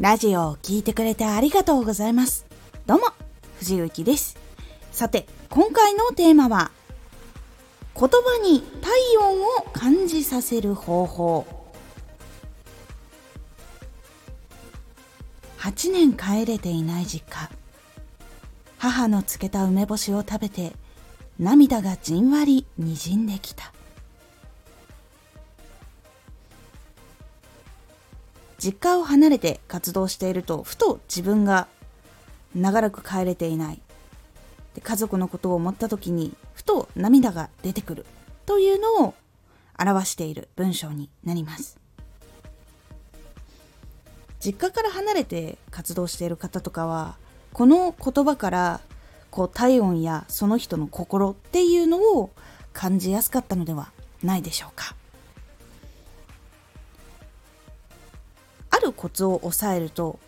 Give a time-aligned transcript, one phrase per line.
[0.00, 2.46] ラジオを聴いてくれてありがとうございます。
[2.86, 3.06] どうも、
[3.58, 4.36] 藤幸です。
[4.92, 6.70] さて、今回のテーマは、
[7.98, 11.46] 言葉に体温を感じさせる方法。
[15.58, 17.50] 8年帰れていない実家。
[18.78, 20.74] 母の漬けた梅干しを食べて、
[21.40, 23.72] 涙がじんわりにじんできた。
[28.58, 31.68] 実家を離れて活動しているとふと自分が
[32.54, 33.80] 長らく帰れていない。
[34.74, 38.06] で家族のことを思った時にふと涙が出てくる。
[38.46, 39.14] というのを
[39.78, 41.78] 表している文章になります。
[44.40, 47.16] 実家から離れて活動している方とかは
[47.52, 48.80] この言葉から
[49.30, 52.30] こう体温やその人の心っていうのを
[52.72, 53.90] 感じやすかったのでは
[54.22, 54.94] ないでしょうか。
[58.88, 60.18] るコツを押さえると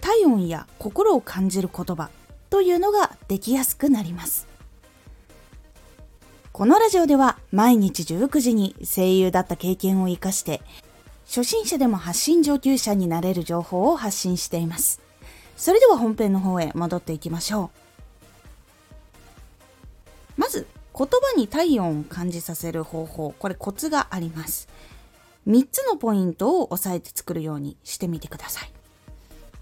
[0.00, 2.10] 体温や心を感じる言葉
[2.50, 4.46] というのができやすくなります。
[6.52, 10.62] このラジオでは毎日19時に声優だった経験を生かして
[11.26, 15.00] 初心者でも発信上級者になれる情報を発信しています。
[15.56, 17.70] それでは本編の方へ戻っていきましょ
[20.38, 20.40] う。
[20.40, 23.34] まず言葉に体温を感じさせる方法。
[23.38, 24.68] これコツがあります。
[25.46, 28.72] 3つのポイントを押さえて作るようにしてみてください。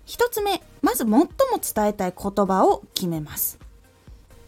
[0.07, 3.59] 1つ目、まず最も伝えたい言葉を決めます。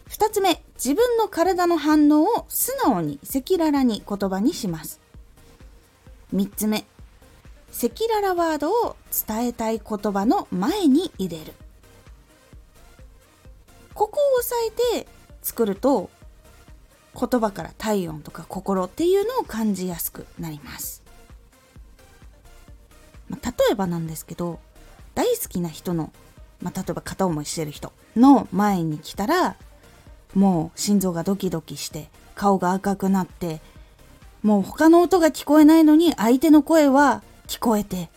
[0.09, 4.99] 2つ目、自分の体の反応を素直に赤裸々に言葉にします。
[6.33, 6.85] 3つ目、
[7.69, 8.95] 赤裸々ワードを
[9.27, 11.53] 伝えたい言葉の前に入れる。
[13.93, 14.55] ここを押さ
[14.93, 15.07] えて
[15.41, 16.09] 作ると
[17.19, 21.06] 言葉から体温とか心っていうのを感じやすくなります。
[23.71, 24.59] えばなんですけど
[25.15, 26.11] 大好きな人の、
[26.61, 29.55] まあ、例えば片思いしてる人の前に来たら
[30.33, 33.61] もう心臓がドキドキして顔が赤くなって
[34.43, 38.09] もう他の音が聞こえないのに相手の声は聞こえて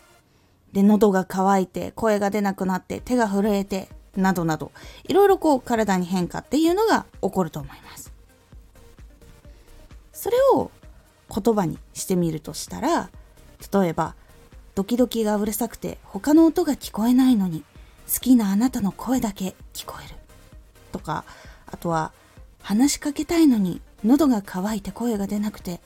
[0.73, 4.73] で喉が渇いて声が出なくなって手が震えてなどなど
[5.09, 8.13] いろいろこう体に変化っていうのが起こると思います。
[10.13, 10.71] それを
[11.35, 13.09] 言葉にしてみるとしたら
[13.73, 14.15] 例えば
[14.81, 17.65] ドキドキがうるさくて他の音が聞こえないのに
[18.11, 20.15] 好きなあなたの声だけ聞こえる。
[20.91, 21.25] とか
[21.67, 22.13] あとは
[22.63, 25.83] 話しかけたいのに喉が渇いて声が出なくて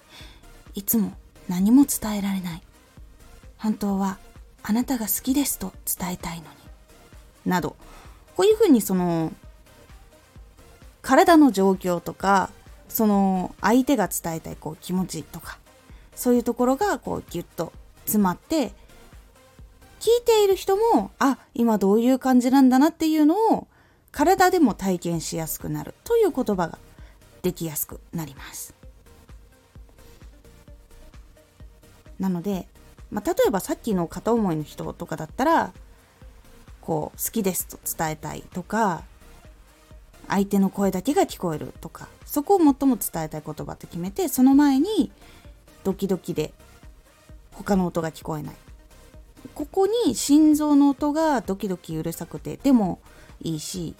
[0.76, 1.12] いつも
[1.48, 2.62] 何も伝えられない。
[3.58, 4.18] 本当は
[4.62, 6.48] あなたが好きですと伝えたいのに。
[7.46, 7.74] など
[8.36, 9.32] こういうふうにその
[11.02, 12.48] 体の状況とか
[12.88, 15.58] その相手が伝えたいこう気持ちとか
[16.14, 17.72] そういうところがこうギュッと
[18.04, 18.72] 詰まって
[20.04, 23.66] 聞いている人もあ今どういう感じなんだなっていうのを
[24.12, 26.78] 体でも体験しやすくなるという言葉が
[27.40, 28.74] できやすくなります。
[32.18, 32.68] なので、
[33.10, 35.72] まあ、例えばさっきの片思いの人とかだったら
[36.82, 39.04] こう好きですと伝えたいとか
[40.28, 45.10] 相手の声だけが聞こえるとかそこを最も伝えたい言葉って決めてその前に
[45.82, 46.52] ドキドキで
[47.52, 48.54] 他の音が聞こえない
[49.54, 53.00] ここに心臓の音がドキドキうるさくてでも
[53.42, 53.94] いいし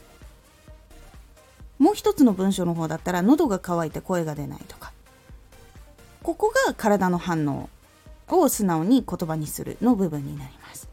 [1.79, 4.93] もう一つの文章の方だったら喉が渇いて声が出ないとか。
[6.25, 7.69] ここが体の反応
[8.29, 10.89] を素直に言葉にするの部分になります。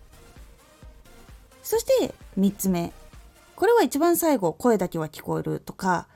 [1.63, 2.91] そして3つ目。
[3.56, 6.07] これは一番最後声だけは聞こえるとか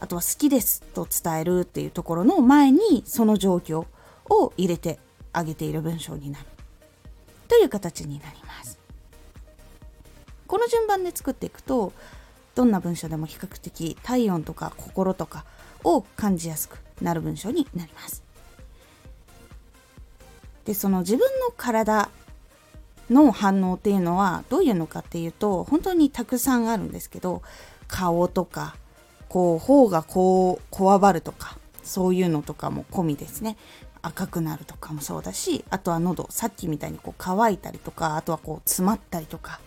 [0.00, 3.86] あとは好きですと伝えるっていうところの前にその状況
[4.28, 4.98] を入れて
[5.32, 6.46] あげている文章になる。
[7.50, 8.78] という形になります。
[10.46, 11.92] この順番で作っていくと
[12.54, 15.44] どんな文章でも比較的体温とか心とか
[15.82, 18.22] を感じやすくなる文章になります。
[20.64, 22.08] でその自分の体
[23.10, 27.42] の反応っていうのはどういうのかっていうと本当にたくさんあるんですけど
[27.88, 28.76] 顔とか
[29.28, 33.56] こう頬がこうこわばるとかそういうのとかも込みですね。
[34.02, 39.60] 赤くなるとかもそうだしあとは喉さっきみたいにこう乾いたりとかあとはこう詰まったりとか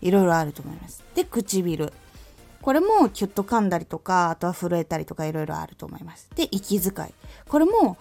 [0.00, 1.02] いろいろあると思います。
[1.14, 1.92] で唇。
[2.62, 6.28] これもキュッと噛んだりとかあとは震えたりとかいろいろあると思います。
[6.34, 7.14] で息遣い。
[7.48, 7.96] これも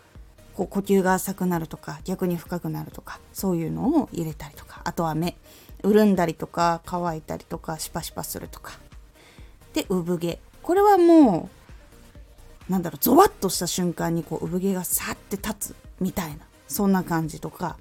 [0.55, 5.35] こう呼吸が浅くなるとか逆に深くなるとかそういうのを入れたりとかあとは目。
[5.83, 8.73] 潤んだりとか乾いたりとかシパシパするとか。
[9.73, 10.39] で産毛。
[10.63, 11.64] これはもう
[12.69, 17.77] なんだろうゾワッとした瞬間にこう産毛がさって立つみたいなそんな感じとか。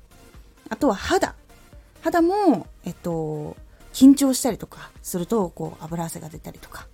[0.69, 1.35] あとは肌。
[2.03, 3.57] 肌も、えっと、
[3.93, 6.87] 緊張したりとかするとこう油汗が出たりとか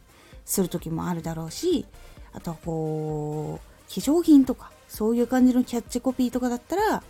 [0.45, 1.87] する時もあるだろうし
[2.33, 7.03] あとはこう化粧品とかそういう感じのキャッチコピーとかだったら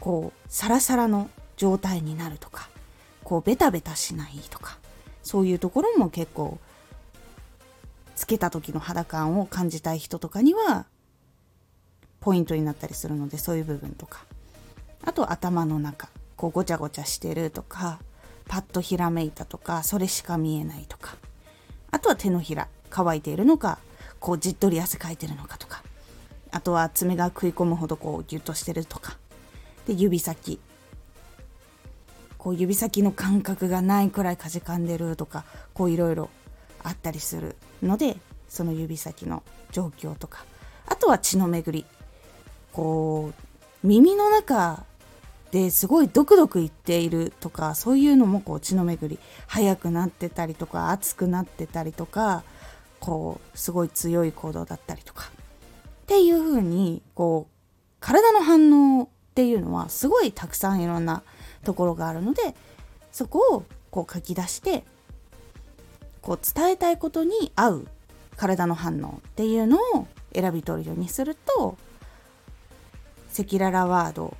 [0.00, 2.68] こうサラサラの状態になるとか
[3.24, 4.78] こうベタベタしないとか
[5.22, 6.58] そういうところも結構
[8.22, 10.86] つけた時の肌感を感じたい人とかには
[12.20, 14.24] ポイントになったりするのでそういう部分とか。
[15.04, 17.98] あと頭の中こうごちゃごちゃしてるとか
[18.46, 21.16] パッとひらめいたとかそれしか見えないとか。
[21.90, 23.80] あとは手のひら乾いているのか
[24.20, 25.82] こうじっとり汗かいてるのかとか。
[26.52, 29.18] あとは爪が食い込むほどこうギュッとしてるとか。
[29.88, 30.60] で指先。
[32.38, 35.44] こう指先の感覚がないくらいかじかんでるとか
[35.74, 36.30] こういろいろ
[36.84, 37.56] あったりする。
[37.82, 38.16] ので
[38.48, 40.44] その指先の状況とか
[40.86, 41.86] あとは血の巡り。
[42.72, 44.84] こう耳の中
[45.50, 49.18] ですごいドクドクいっているとかそういうのもこう血の巡り。
[49.46, 52.42] 速くなってたりとか熱くなってたりとか
[53.00, 55.30] こうすごい強い行動だったりとか。
[56.02, 57.52] っていう風にこう
[58.00, 61.22] 体の反応っていうのはすごいたくさんいろんな
[61.64, 62.54] ところがあるので
[63.12, 64.84] そこをこう書き出して
[66.22, 67.88] こう伝えたいことに合う
[68.36, 71.76] 体の反応っていうのを選び取るようにすると
[73.38, 74.36] 赤裸々ワード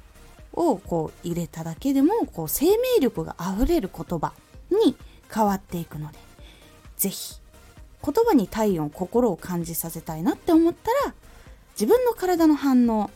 [0.54, 4.32] をこう入れただけでもこう生命力があふれる言葉
[4.70, 4.96] に
[5.32, 6.18] 変わっていくので
[6.96, 7.36] 是非
[8.04, 11.14] 言葉に体温心を感じさせたいなって思ったら
[11.74, 13.10] 自分の体の反応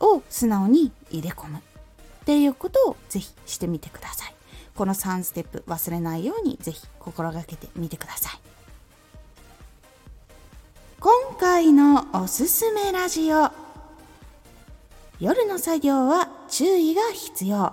[0.00, 1.58] を素直に入れ込む。
[1.58, 1.60] っ
[2.26, 4.35] ていうことをぜひしてみてください。
[4.76, 8.40] この3ステップ忘れないようにぜひ心がけてみてください。
[11.00, 13.50] 今回のおすすめラジオ。
[15.18, 17.72] 夜の作業は注意が必要。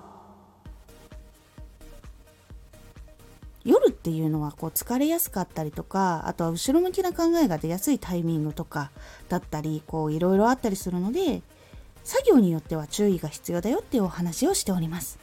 [3.65, 8.91] 夜っていうのはこう疲れやすかったりとかあとは後ろ向きな考えが出やすいタイミングとか
[9.29, 11.41] だったりこういろいろあったりするので
[12.03, 15.22] 作業によっては注意が必要だよっていうお話をしております。